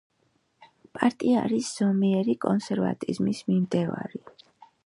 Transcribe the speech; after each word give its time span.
პარტია 0.99 1.43
არის 1.49 1.69
ზომიერი 1.81 2.37
კონსერვატიზმის 2.49 3.47
მიმდევარი. 3.51 4.25